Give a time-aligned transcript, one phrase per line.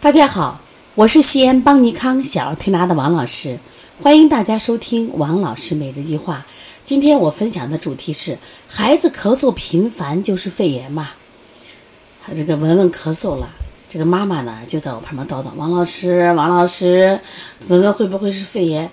[0.00, 0.60] 大家好，
[0.94, 3.58] 我是西安邦尼康小儿推拿的王老师，
[4.00, 6.46] 欢迎大家收听王老师每日一句话。
[6.84, 8.38] 今天我分享的主题是：
[8.68, 11.10] 孩子咳嗽频繁就是肺炎吗？
[12.28, 13.50] 这个文文咳嗽了，
[13.90, 17.18] 这个妈妈呢就在我旁边叨叨：“王老师，王老师，
[17.66, 18.88] 文文会不会是肺炎？”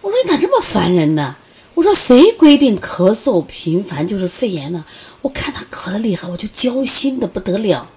[0.00, 1.34] 我说：“你咋这么烦人呢？”
[1.74, 4.84] 我说：“谁规定咳嗽频繁就是肺炎呢？”
[5.22, 7.88] 我看他咳的厉害，我就焦心的不得了。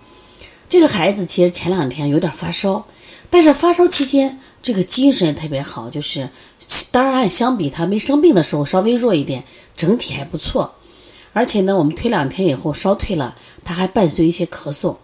[0.73, 2.87] 这个孩子其实前两天有点发烧，
[3.29, 6.27] 但是发烧期间这个精神特别好，就是
[6.89, 9.43] 当然相比他没生病的时候稍微弱一点，
[9.77, 10.73] 整体还不错。
[11.31, 14.95] 而且呢，我们推两天以后烧退了，他还伴随一些咳嗽，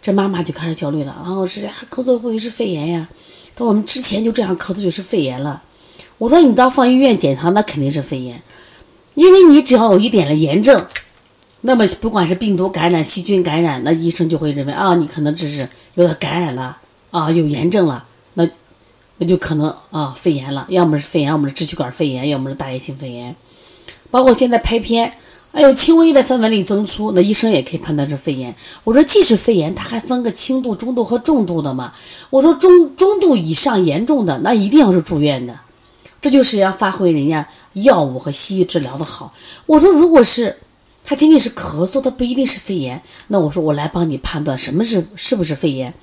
[0.00, 1.10] 这妈妈就开始焦虑了。
[1.10, 3.08] 啊，我说咳嗽会不会是肺炎呀？
[3.56, 5.64] 他我们之前就这样咳嗽就是肺炎了。
[6.18, 8.40] 我说你到放医院检查，那肯定是肺炎，
[9.16, 10.86] 因为你只要有一点的炎症。
[11.62, 16.78] 那么不管是病毒感染、细菌感染，那医生就会认为啊，你可能只是有点感染了
[17.10, 18.04] 啊，有炎症了，
[18.34, 18.48] 那
[19.16, 23.34] 那就可能啊肺炎了，要么是肺炎，要么是支气管肺炎，要么是大叶性肺炎。
[24.08, 25.12] 包括现在拍片，
[25.50, 28.54] 哎呦，轻微的分纹理增粗，那医生也可以判断是肺炎。
[28.84, 31.92] 我说，即使肺炎，它还分个轻度、中度和重度的嘛。
[32.30, 35.58] 我说中中度以上严重的，那一定要是住院的。
[36.20, 39.34] 这就是要发挥人家药物和西医治疗的好。
[39.66, 40.56] 我说，如果是。
[41.08, 43.00] 他仅仅是咳嗽，他不一定是肺炎。
[43.28, 45.94] 那我说我来帮你判断什么是是不是肺炎。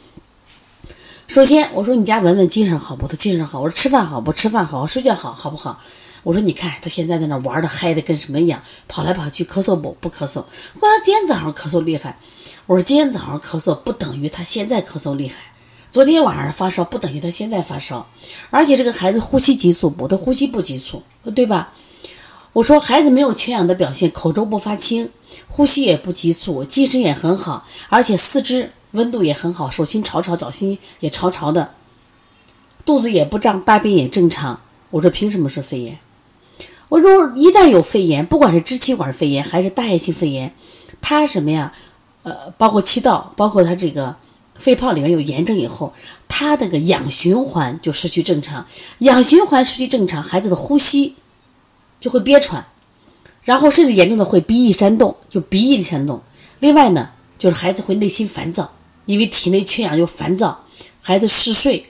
[1.28, 3.08] 首先我说你家文文精神好不？
[3.08, 3.60] 他精神好。
[3.60, 4.34] 我说吃饭好不？
[4.34, 5.80] 吃饭好，睡觉好好不好？
[6.24, 9.96] 我说你看他现在在那玩的嗨的跟什么一样，跑来跑去，咳嗽不？
[10.02, 10.38] 不咳嗽。
[10.38, 12.18] 后来今天早上咳嗽厉害。
[12.66, 15.36] 我说今天早上咳嗽不等于他现在咳嗽厉害。
[15.92, 18.10] 昨天晚上发烧不等于他现在发烧。
[18.50, 20.08] 而且这个孩子呼吸急促不？
[20.08, 21.04] 他呼吸不急促，
[21.36, 21.72] 对吧？
[22.56, 25.10] 我说孩子没有缺氧的表现，口周不发青，
[25.46, 31.72] 呼吸也不急促，精神也很好，而且四肢温度也很好，手心潮潮，脚心也潮潮的，
[32.86, 34.62] 肚子也不胀，大便也正常。
[34.92, 36.00] 我说凭什么是肺炎？
[36.88, 40.56] 我说一旦有肺炎，不管是支气管肺炎还是大叶性肺炎，
[41.02, 41.74] 它什么呀？
[42.24, 44.16] 呃，包括气道，包括它这个
[44.54, 45.94] 肺泡里面有炎症以后，
[46.30, 48.66] 它那个氧循环就失去正常，
[49.00, 51.16] 氧循环失去正常，孩子的呼吸。
[52.06, 52.64] 就会憋喘，
[53.42, 56.22] 然后甚至严重的会鼻翼煽动，就鼻翼的煽动。
[56.60, 58.76] 另外呢，就是孩子会内心烦躁，
[59.08, 60.64] 因为体内缺氧就烦躁，
[61.02, 61.90] 孩子嗜睡，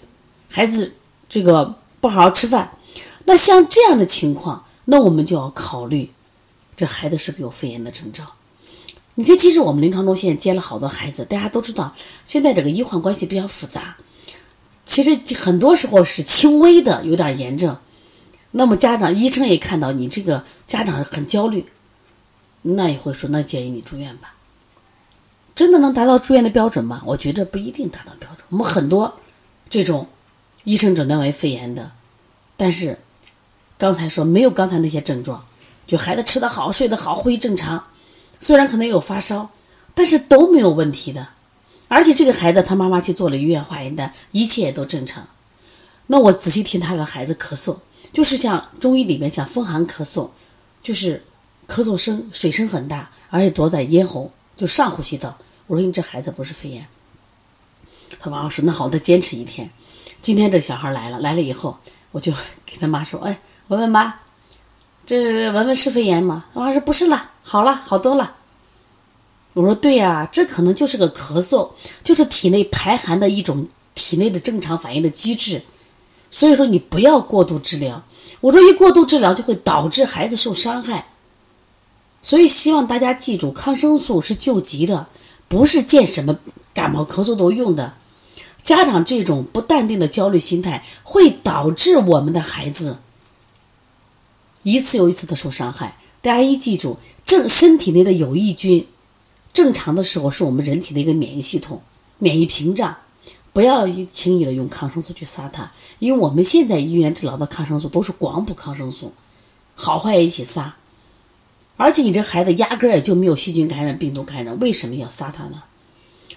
[0.50, 0.96] 孩子
[1.28, 2.78] 这个不好好吃饭。
[3.26, 6.10] 那像这样的情况，那我们就要考虑，
[6.78, 8.24] 这孩子是不是有肺炎的征兆？
[9.16, 11.94] 你看，其实我们临床中现在接了好多孩子，大家都知道，
[12.24, 13.98] 现在这个医患关系比较复杂，
[14.86, 17.76] 其实很多时候是轻微的有点炎症。
[18.58, 21.66] 那么家长、医生也看到你这个家长很焦虑，
[22.62, 24.36] 那也会说，那建议你住院吧。
[25.54, 27.02] 真的能达到住院的标准吗？
[27.06, 28.46] 我觉得不一定达到标准。
[28.50, 29.20] 我们很多
[29.70, 30.08] 这种
[30.64, 31.92] 医生诊断为肺炎的，
[32.56, 33.00] 但是
[33.78, 35.46] 刚才说没有刚才那些症状，
[35.86, 37.88] 就孩子吃得好、睡得好、呼吸正常，
[38.40, 39.50] 虽然可能有发烧，
[39.94, 41.28] 但是都没有问题的。
[41.90, 45.28] 而且这个孩子他妈妈去做了医院化验单，一切也都正常。
[46.08, 47.80] 那我仔细听他的孩子咳嗽。
[48.16, 50.30] 就是像中医里面讲风寒咳嗽，
[50.82, 51.22] 就是
[51.68, 55.38] 咳嗽声水声很大，而且躲在咽喉，就上呼吸道。
[55.68, 56.88] 我说你这孩子不是肺炎。
[58.18, 59.70] 他妈妈说那好，再坚持一天。
[60.22, 61.78] 今天这小孩来了，来了以后，
[62.12, 62.32] 我就
[62.66, 63.38] 给他妈说，哎，
[63.68, 64.18] 文文妈，
[65.06, 66.46] 这文文是肺炎吗？
[66.54, 68.38] 他妈说不是了，好了，好多了。
[69.56, 71.70] 我说对呀，这可能就是个咳嗽，
[72.02, 75.62] 就是体内排寒的一种体内的正常反应的机制。
[76.36, 78.04] 所以说你不要过度治疗，
[78.42, 81.08] 我说一过度治疗就会导致孩子受伤害。
[82.22, 85.08] 所以希望大家记住，抗生素是救急的，
[85.48, 86.38] 不是见什么
[86.74, 87.94] 感冒咳嗽都用的。
[88.62, 92.98] 家长这种不淡定的焦虑心态，会导致我们的孩子
[94.64, 95.98] 一次又一次的受伤害。
[96.22, 98.90] 大家一记住，正身体内的有益菌
[99.54, 101.82] 正常的时候，是我们人体的一个免疫系统、
[102.18, 102.98] 免疫屏障。
[103.56, 109.14] 不要轻易的用抗生素去杀它，因为我们现在医院治疗的抗生素都是广谱抗生素，
[109.76, 110.76] 好坏一起杀。
[111.78, 115.64] 而且你这孩子压根儿也就没有细菌感染、病毒感染，为什么要杀他呢？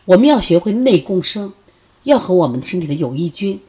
[0.05, 1.53] 我们要学会内共生，
[2.05, 3.61] 要和我们身体的有益菌，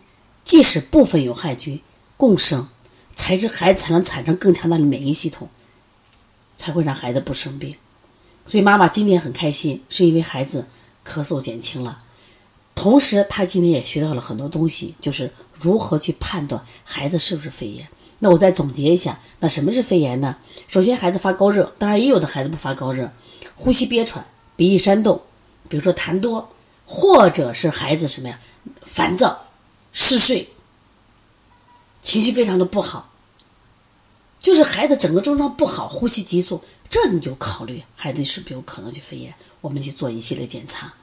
[0.44, 1.82] 即使部分有害菌
[2.18, 2.68] 共生，
[3.16, 5.50] 才是孩子才能产生更强大的免疫系统，
[6.56, 7.76] 才会让孩子不生病。
[8.46, 10.68] 所以妈妈今天很开心，是因为孩子
[11.04, 12.04] 咳嗽减轻了。
[12.80, 17.86] 同时，他今天也学到了很多东西，就是如何去判断孩子是不是肺炎。
[18.20, 20.38] 那我再总结一下，那什么是肺炎呢？
[20.66, 23.12] 首先，孩子发高热，当然也有的孩子不发高热，
[23.54, 25.22] 呼吸憋喘、鼻翼煽动，
[25.68, 26.48] 比如说痰多，
[26.86, 28.40] 或者是孩子什么呀，
[28.84, 29.48] 烦躁、
[29.92, 30.50] 嗜睡，
[32.02, 33.12] 情绪非常的不好，
[34.40, 40.94] 就是孩子整个症状不好，呼吸急促，这你就考虑孩子是不是有可能去肺炎，我们去做一系列检查。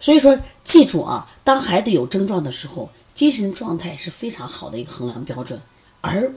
[0.00, 5.60] 所以说，记住啊，当孩子有症状的时候，精神状态是非常好的一个衡量标准，
[6.00, 6.32] 而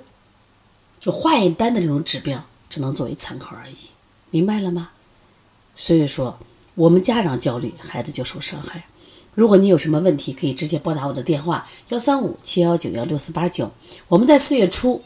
[1.00, 3.75] 就化验单的这种指标只能作为参考而已，
[4.31, 4.90] 明白了吗？
[5.75, 6.40] 所以说，
[6.75, 8.86] 我们家长焦虑，孩子就受伤害。
[9.34, 13.72] 如果你有什么问题，可以直接拨打我的电话幺三五七幺九幺六四八九。
[14.08, 15.02] 我们在四月初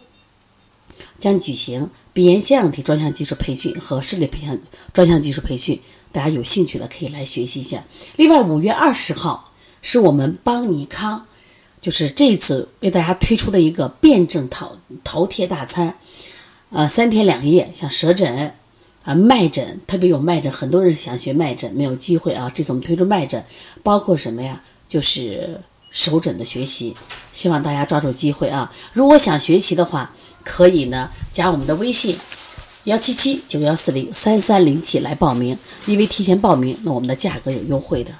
[1.17, 4.59] 将举行鼻炎腺样体专项技术培训和视力培训
[4.93, 5.79] 专项技术培训。
[6.11, 7.83] 大家有兴趣的可以来学习一下。
[8.15, 9.51] 另外，五月二十号
[9.81, 11.25] 是我们邦尼康，
[11.81, 14.69] 就是这次为大家推出的一个辩证饕
[15.03, 15.97] 饕餮大餐，
[16.69, 18.53] 呃，三天两夜，像舌诊
[19.03, 22.49] 啊、脉诊，特别有脉诊，很多人想学脉诊没有机会啊。
[22.49, 23.43] 这次我们推出脉诊，
[23.83, 24.63] 包括什么呀？
[24.87, 25.59] 就是
[25.95, 26.93] 手诊的学习，
[27.31, 28.69] 希望大家抓住机会啊！
[28.91, 30.11] 如果想学习的话，
[30.43, 32.19] 可以呢加我们的微信。
[32.83, 38.11] 幺七七九幺四零三三零七来报名，因为提前报名，那我们的价格有优惠的。